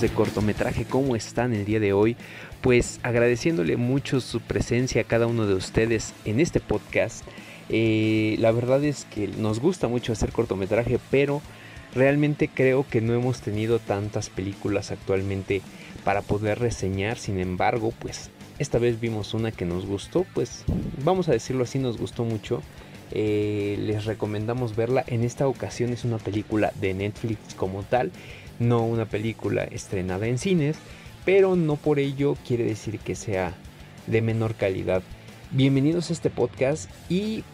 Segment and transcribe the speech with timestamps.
[0.00, 2.16] de cortometraje, ¿cómo están el día de hoy?
[2.60, 7.24] Pues agradeciéndole mucho su presencia a cada uno de ustedes en este podcast.
[7.70, 11.40] Eh, la verdad es que nos gusta mucho hacer cortometraje, pero
[11.94, 15.62] realmente creo que no hemos tenido tantas películas actualmente
[16.04, 17.16] para poder reseñar.
[17.16, 20.64] Sin embargo, pues esta vez vimos una que nos gustó, pues
[21.04, 22.62] vamos a decirlo así, nos gustó mucho.
[23.12, 25.04] Eh, les recomendamos verla.
[25.06, 28.10] En esta ocasión es una película de Netflix como tal
[28.58, 30.76] no una película estrenada en cines,
[31.24, 33.54] pero no por ello quiere decir que sea
[34.06, 35.02] de menor calidad.
[35.50, 37.44] Bienvenidos a este podcast y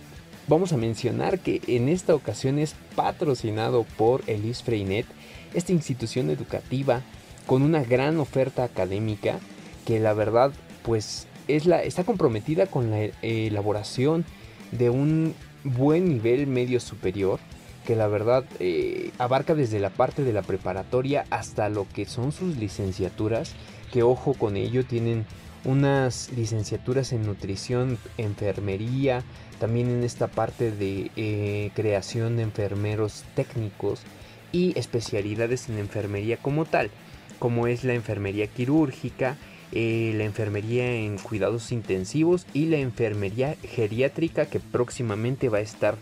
[0.49, 5.07] vamos a mencionar que en esta ocasión es patrocinado por Elis Freinet,
[5.55, 7.03] esta institución educativa
[7.47, 9.39] con una gran oferta académica
[9.87, 14.25] que la verdad pues es la, está comprometida con la elaboración
[14.71, 15.35] de un
[15.65, 17.41] buen nivel medio superior
[17.87, 22.33] que la verdad eh, abarca desde la parte de la preparatoria hasta lo que son
[22.33, 23.55] sus licenciaturas,
[23.93, 25.27] que ojo con ello, tienen
[25.65, 29.23] unas licenciaturas en nutrición, enfermería,
[29.61, 34.03] también en esta parte de eh, creación de enfermeros técnicos
[34.51, 36.91] y especialidades en enfermería como tal,
[37.39, 39.37] como es la enfermería quirúrgica,
[39.73, 45.97] eh, la enfermería en cuidados intensivos y la enfermería geriátrica que próximamente va a estar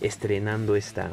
[0.00, 1.10] estrenando esta,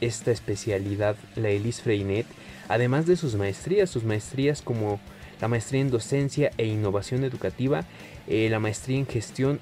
[0.00, 2.26] esta especialidad, la Elise Freinet,
[2.68, 5.00] además de sus maestrías, sus maestrías como
[5.40, 7.84] la maestría en docencia e innovación educativa,
[8.26, 9.60] eh, la maestría en gestión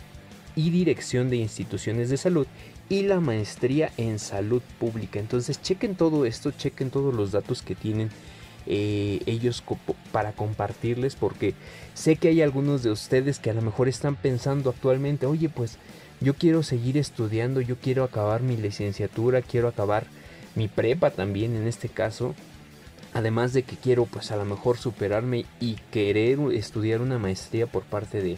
[0.57, 2.47] y dirección de instituciones de salud
[2.89, 5.21] y la maestría en salud pública.
[5.21, 8.11] Entonces chequen todo esto, chequen todos los datos que tienen
[8.71, 9.65] eh, ellos
[10.13, 11.55] para compartirles porque
[11.95, 15.79] sé que hay algunos de ustedes que a lo mejor están pensando actualmente, oye pues
[16.21, 20.05] yo quiero seguir estudiando, yo quiero acabar mi licenciatura, quiero acabar
[20.55, 22.35] mi prepa también en este caso.
[23.15, 27.85] Además de que quiero pues a lo mejor superarme y querer estudiar una maestría por
[27.85, 28.37] parte de,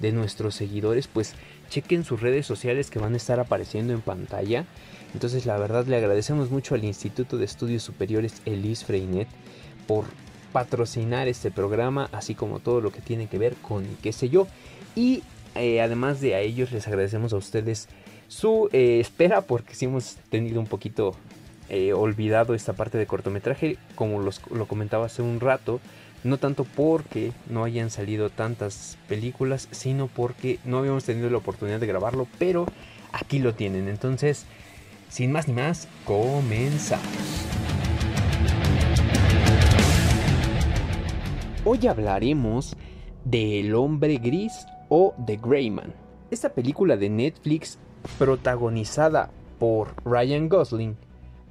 [0.00, 1.34] de nuestros seguidores, pues
[1.70, 4.66] chequen sus redes sociales que van a estar apareciendo en pantalla.
[5.14, 9.28] Entonces la verdad le agradecemos mucho al Instituto de Estudios Superiores Elis Freinet
[9.86, 10.04] por
[10.52, 14.46] patrocinar este programa, así como todo lo que tiene que ver con qué sé yo.
[14.94, 15.22] Y
[15.54, 17.88] eh, además de a ellos les agradecemos a ustedes
[18.28, 21.14] su eh, espera porque si hemos tenido un poquito
[21.68, 25.80] eh, olvidado esta parte de cortometraje como lo comentaba hace un rato
[26.24, 31.80] no tanto porque no hayan salido tantas películas sino porque no habíamos tenido la oportunidad
[31.80, 32.64] de grabarlo pero
[33.12, 34.46] aquí lo tienen entonces
[35.12, 37.06] sin más ni más comenzamos
[41.66, 42.74] hoy hablaremos
[43.22, 45.92] del hombre gris o The Greyman.
[46.30, 47.78] Esta película de Netflix
[48.18, 50.96] protagonizada por Ryan Gosling,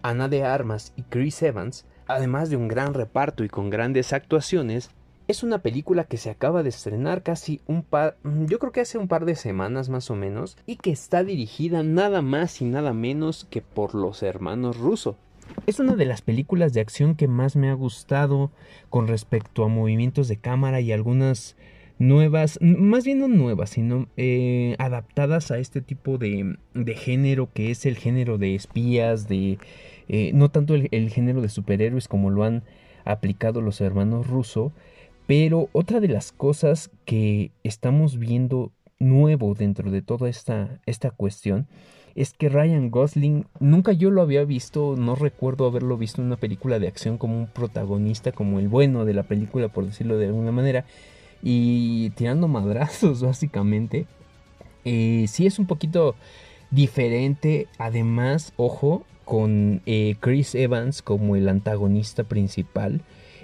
[0.01, 4.89] Ana de Armas y Chris Evans, además de un gran reparto y con grandes actuaciones,
[5.31, 8.97] es una película que se acaba de estrenar casi un par, yo creo que hace
[8.97, 12.93] un par de semanas más o menos, y que está dirigida nada más y nada
[12.93, 15.17] menos que por los hermanos Russo.
[15.67, 18.51] Es una de las películas de acción que más me ha gustado
[18.89, 21.55] con respecto a movimientos de cámara y algunas
[21.97, 27.71] nuevas, más bien no nuevas, sino eh, adaptadas a este tipo de, de, género que
[27.71, 29.59] es el género de espías, de
[30.09, 32.63] eh, no tanto el, género de superhéroes como lo han
[33.05, 34.73] aplicado los hermanos Russo,
[35.31, 41.67] pero otra de las cosas que estamos viendo nuevo dentro de toda esta, esta cuestión
[42.15, 46.35] es que Ryan Gosling nunca yo lo había visto, no recuerdo haberlo visto en una
[46.35, 50.25] película de acción como un protagonista, como el bueno de la película, por decirlo de
[50.25, 50.83] alguna manera
[51.41, 54.07] y tirando madrazos básicamente.
[54.83, 56.15] Eh, sí es un poquito
[56.71, 63.01] diferente, además, ojo, con eh, Chris Evans como el antagonista principal.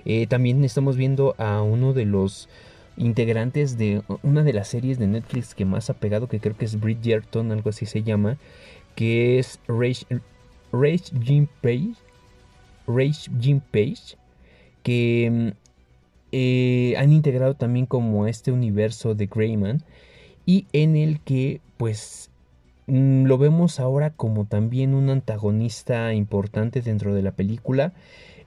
[0.10, 2.48] Eh, también estamos viendo a uno de los
[2.96, 6.64] integrantes de una de las series de Netflix que más ha pegado, que creo que
[6.64, 8.38] es Bridgerton, algo así se llama,
[8.96, 10.06] que es Rage,
[11.22, 11.96] Jim Page.
[13.38, 14.16] Jim Page,
[14.82, 15.54] que
[16.32, 19.84] eh, han integrado también como este universo de Greyman
[20.46, 22.30] y en el que pues
[22.88, 27.92] mm, lo vemos ahora como también un antagonista importante dentro de la película.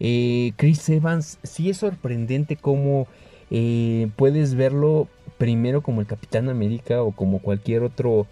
[0.01, 3.07] Eh, Chris Evans sí es sorprendente cómo
[3.51, 8.27] eh, puedes verlo primero como el Capitán América o como cualquier otro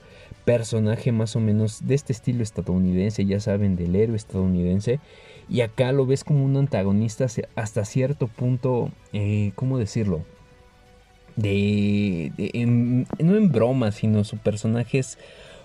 [0.45, 4.99] personaje más o menos de este estilo estadounidense, ya saben, del héroe estadounidense.
[5.51, 10.23] Y acá lo ves como un antagonista hasta cierto punto, eh, ¿cómo decirlo?
[11.37, 12.33] De,
[13.19, 15.19] no en broma, sino su personaje es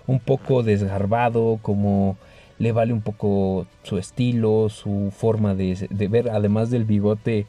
[0.06, 2.18] un poco desgarbado, como
[2.60, 7.48] le vale un poco su estilo, su forma de, ver, además del bigote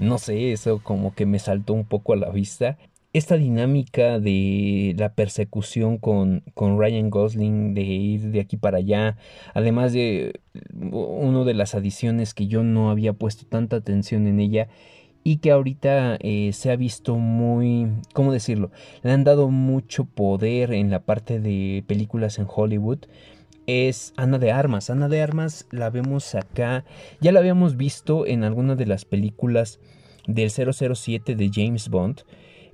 [0.00, 2.78] no sé, eso como que me saltó un poco a la vista.
[3.12, 9.18] Esta dinámica de la persecución con, con Ryan Gosling, de ir de aquí para allá,
[9.52, 10.40] además de
[10.72, 14.68] una de las adiciones que yo no había puesto tanta atención en ella,
[15.22, 18.70] y que ahorita eh, se ha visto muy, ¿cómo decirlo?
[19.02, 23.00] Le han dado mucho poder en la parte de películas en Hollywood.
[23.72, 24.90] Es Ana de Armas.
[24.90, 26.84] Ana de Armas la vemos acá.
[27.20, 29.78] Ya la habíamos visto en alguna de las películas
[30.26, 32.22] del 007 de James Bond.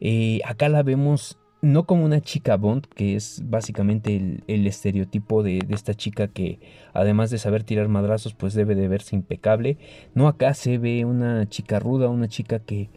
[0.00, 5.58] Eh, acá la vemos no como una chica Bond, que es básicamente el, estereotipo de,
[5.68, 6.60] esta chica que
[6.94, 9.76] además de saber tirar madrazos, pues debe de verse impecable.
[10.14, 12.88] No, acá se ve una chica ruda, una chica que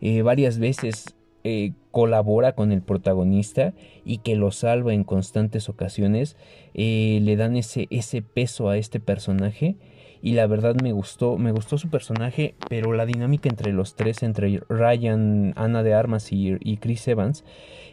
[0.00, 1.14] eh, varias veces
[1.46, 6.38] eh, colabora con el protagonista y que lo salva en constantes ocasiones.
[6.72, 9.76] Eh, le dan ese, ese peso a este personaje
[10.22, 14.22] y la verdad me gustó, me gustó su personaje, pero la dinámica entre los tres,
[14.22, 17.44] entre Ryan, Ana de Armas y, Chris Evans,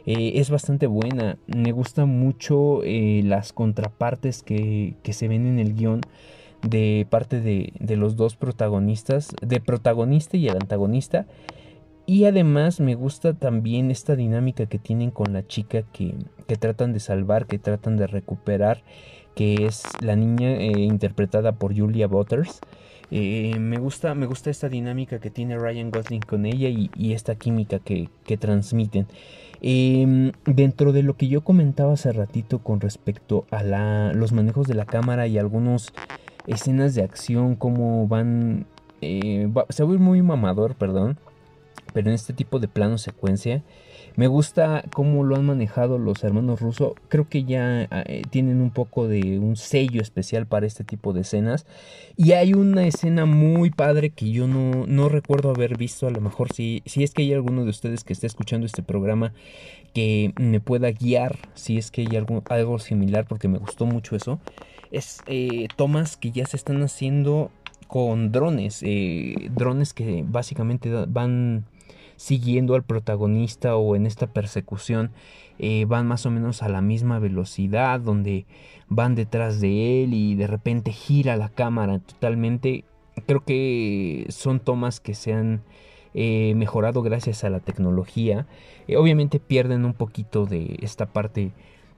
[0.06, 1.38] eh, es bastante buena.
[1.48, 6.00] Me gustan mucho las contrapartes que, que, se ven en el guion
[6.62, 11.28] de parte de, de los dos protagonistas, de protagonista y el antagonista.
[12.12, 16.14] Y además me gusta también esta dinámica que tienen con la chica que,
[16.46, 18.84] que tratan de salvar, que tratan de recuperar
[19.34, 22.60] que es la niña eh, interpretada por Julia Butters.
[23.12, 27.36] Eh, me, gusta, me gusta esta dinámica que tiene Ryan Gosling con ella y, esta
[27.36, 29.08] química que, transmiten.
[29.62, 34.68] Em, dentro de lo que yo comentaba hace ratito con respecto a la, los manejos
[34.68, 35.94] de la cámara y algunas
[36.46, 38.66] escenas de acción, cómo van...
[39.00, 41.18] Eh, se va a muy mamador, perdón,
[41.94, 43.64] pero en este tipo de plano secuencia
[44.16, 46.96] me gusta cómo lo han manejado los hermanos Russo.
[47.08, 51.22] Creo que ya eh, tienen un poco de un sello especial para este tipo de
[51.22, 51.66] escenas.
[52.18, 56.08] Y hay una escena muy padre que yo no, no recuerdo haber visto.
[56.08, 58.84] A lo mejor si, si es que hay alguno de ustedes que esté escuchando este
[58.84, 59.34] programa
[59.94, 61.38] que me pueda guiar.
[61.54, 64.40] Si es que hay algo, algo similar porque me gustó mucho eso.
[64.92, 67.50] Es eh, tomas que ya se están haciendo
[67.88, 68.82] con drones.
[68.84, 71.66] Eh, drones que básicamente van
[72.22, 75.10] siguiendo al protagonista o en esta persecución
[75.58, 78.46] eh, van más o menos a la misma velocidad donde
[78.90, 82.84] van detrás de él y de repente gira la cámara totalmente.
[83.26, 85.64] Creo que son tomas que se han
[86.14, 88.46] eh, mejorado gracias a la tecnología.
[88.88, 91.52] Eh, obviamente pierden un poquito de esta parte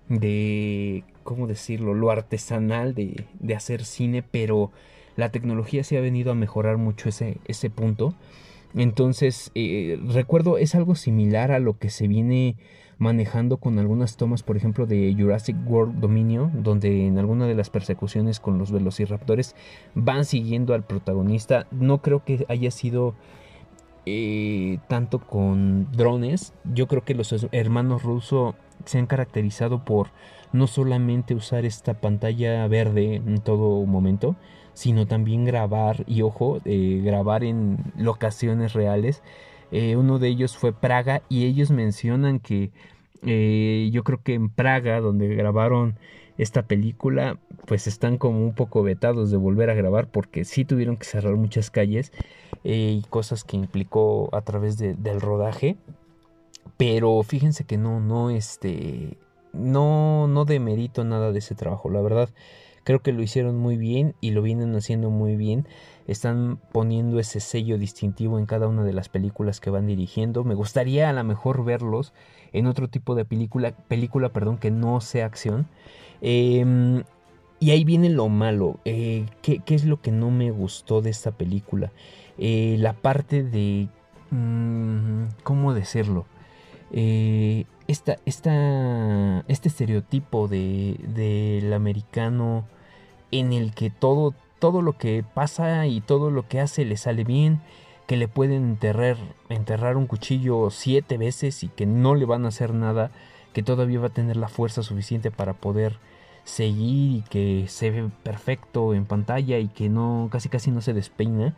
[0.08, 4.72] de cómo decirlo lo artesanal de, de hacer cine pero
[5.18, 8.16] la tecnología se ha venido a mejorar mucho ese, ese punto
[8.76, 12.56] entonces, eh, recuerdo, es algo similar a lo que se viene
[12.98, 17.70] manejando con algunas tomas, por ejemplo, de Jurassic World Dominion, donde en alguna de las
[17.70, 19.56] persecuciones con los velociraptores
[19.94, 21.68] van siguiendo al protagonista.
[21.72, 23.16] No creo que haya sido
[24.06, 26.54] eh, tanto con drones.
[26.74, 28.56] Yo creo que los hermanos rusos
[28.86, 30.08] se han caracterizado por
[30.52, 34.36] no solamente usar esta pantalla verde en todo momento,
[34.74, 39.22] sino también grabar, y ojo, eh, grabar en locaciones reales.
[39.72, 42.72] Eh, uno de ellos fue Praga y ellos mencionan que
[43.26, 45.98] eh, yo creo que en Praga, donde grabaron
[46.38, 50.98] esta película, pues están como un poco vetados de volver a grabar porque sí tuvieron
[50.98, 52.12] que cerrar muchas calles
[52.64, 55.78] y cosas que implicó a través del rodaje.
[56.78, 59.18] Pero fíjense que no, no, este,
[59.54, 62.30] no, no demerito nada de ese trabajo, la verdad.
[62.84, 65.68] Creo que lo hicieron muy bien y lo vienen haciendo muy bien.
[66.08, 70.44] Están poniendo ese sello distintivo en cada una de las películas que van dirigiendo.
[70.44, 72.14] Me gustaría a lo mejor verlos
[72.52, 75.68] en otro tipo de película, película perdón, que no sea acción.
[76.22, 77.04] Em,
[77.60, 78.80] y ahí viene lo malo.
[78.84, 81.94] Eh, ¿qué, es lo que no me gustó de esta película?
[82.38, 83.88] Eh, la parte de...
[84.32, 86.26] Mm, ¿Cómo decirlo?
[86.92, 92.66] Eh, esta, este estereotipo de, del americano
[93.32, 97.24] en el que todo, todo lo que pasa y todo lo que hace le sale
[97.24, 97.62] bien,
[98.08, 99.18] que le pueden enterrar,
[99.50, 103.12] enterrar un cuchillo siete veces y que no le van a hacer nada,
[103.54, 106.00] que todavía va a tener la fuerza suficiente para poder
[106.44, 110.94] seguir y que se ve perfecto en pantalla y que no casi casi no se
[110.94, 111.56] despeina.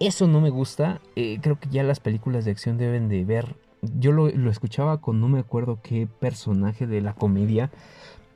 [0.00, 1.00] Eso no me gusta.
[1.16, 5.20] Eh, creo que ya las películas de acción deben de ver yo lo, escuchaba con
[5.20, 7.70] no me acuerdo qué personaje de la comedia.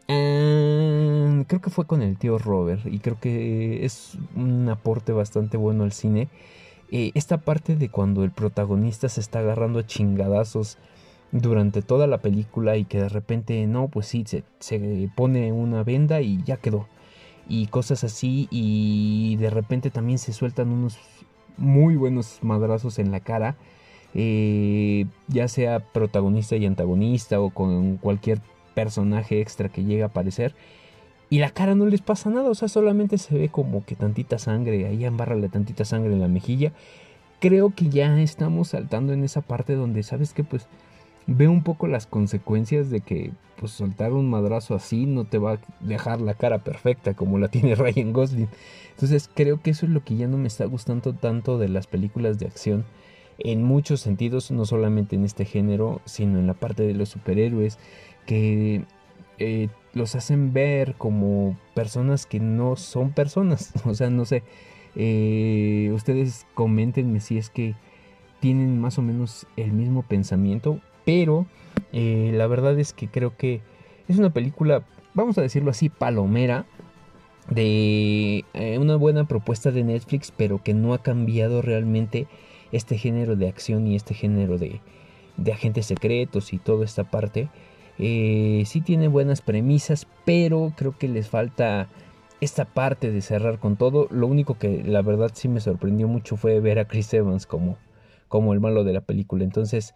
[0.09, 5.57] Eh, creo que fue con el tío Robert y creo que es un aporte bastante
[5.57, 6.29] bueno al cine.
[6.91, 10.79] Eh, esta parte de cuando el protagonista se está agarrando a chingadazos
[11.33, 15.83] durante toda la película y que de repente no, pues sí, se, se pone una
[15.83, 16.87] venda y ya quedó.
[17.49, 20.99] Y cosas así y de repente también se sueltan unos
[21.57, 23.57] muy buenos madrazos en la cara,
[24.15, 28.41] eh, ya sea protagonista y antagonista o con cualquier
[28.75, 30.55] personaje extra que llegue a aparecer.
[31.31, 34.39] Y la cara no les pasa nada, o sea, solamente se ve como que tantita
[34.39, 36.73] sangre, ahí la tantita sangre en la mejilla.
[37.41, 40.69] Creo que ya estamos saltando en esa parte donde, ¿sabes que Pues
[41.27, 45.53] ve un poco las consecuencias de que pues soltar un madrazo así no te va
[45.53, 48.49] a dejar la cara perfecta como la tiene Ryan Gosling.
[48.91, 51.87] Entonces creo que eso es lo que ya no me está gustando tanto de las
[51.87, 52.85] películas de acción
[53.45, 57.79] en muchos sentidos, no solamente en este género, sino en la parte de los superhéroes,
[58.27, 58.85] que
[59.39, 63.73] eh, los hacen ver como personas que no son personas.
[63.87, 64.43] O sea, no sé,
[64.95, 67.75] eh, ustedes comentenme si es que
[68.41, 71.47] tienen más o menos el mismo pensamiento, pero
[71.93, 73.61] eh, la verdad es que creo que
[74.09, 74.85] es una película,
[75.15, 76.67] vamos a decirlo así, palomera,
[77.51, 78.45] de
[78.79, 82.29] una buena propuesta de Netflix, pero que no ha cambiado realmente
[82.73, 84.81] este género de acción y este género de,
[85.37, 87.49] de agentes secretos y toda esta parte.
[87.99, 91.89] Eh, sí tiene buenas premisas, pero creo que les falta
[92.41, 94.09] esta parte de cerrar con todo.
[94.11, 97.77] Lo único que la verdad sí me sorprendió mucho fue ver a Chris Evans como,
[98.29, 99.45] como el malo de la película.
[99.45, 99.95] Entonces,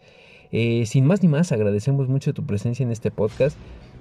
[0.52, 3.56] eh, sin más ni más, agradecemos mucho tu presencia en este podcast.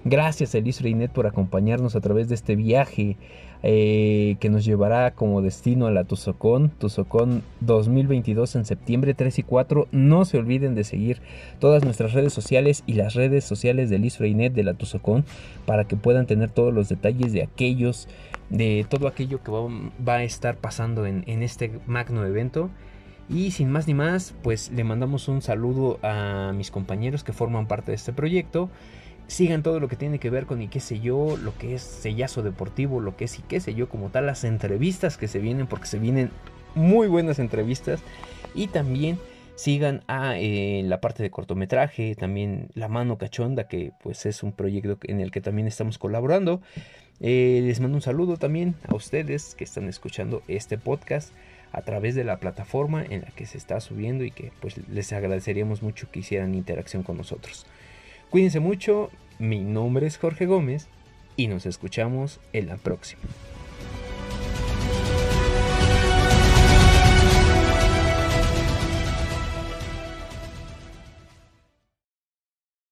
[0.07, 3.17] Gracias Elis Reinet por acompañarnos a través de este viaje
[3.63, 9.41] eh, que nos llevará como destino a la Tuzocón, Tuzocón 2022 en septiembre 3 y
[9.41, 9.87] 4.
[9.91, 11.23] No se olviden de seguir
[11.57, 15.25] todas nuestras redes sociales y las redes sociales de Elis Reinet de la Tuzocón
[15.65, 18.07] para que puedan tener todos los detalles de aquellos,
[18.51, 22.69] de todo aquello que va, a estar pasando en, en este magno evento.
[23.27, 27.65] Y sin más ni más, pues le mandamos un saludo a mis compañeros que forman
[27.65, 28.69] parte de este proyecto
[29.27, 31.81] sigan todo lo que tiene que ver con y qué sé yo, lo que es
[31.81, 35.39] sellazo deportivo, lo que es y qué sé yo, como tal, las entrevistas que se
[35.39, 36.31] vienen, porque se vienen
[36.75, 38.01] muy buenas entrevistas.
[38.53, 39.17] Y también
[39.55, 44.51] sigan a eh, la parte de cortometraje, también La Mano Cachonda, que pues es un
[44.51, 46.61] proyecto en el que también estamos colaborando.
[47.21, 51.33] Eh, les mando un saludo también a ustedes que están escuchando este podcast
[51.71, 55.11] a través de la plataforma en la que se está subiendo y que pues les
[55.13, 57.65] agradeceríamos mucho que hicieran interacción con nosotros.
[58.29, 60.87] Cuídense mucho, mi nombre es Jorge Gómez
[61.37, 63.21] y nos escuchamos en la próxima.